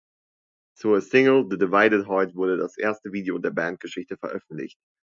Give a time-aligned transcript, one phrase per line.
[0.75, 4.79] Zur Single "The Divided Heart" wurde das erste Video der Bandgeschichte veröffentlicht.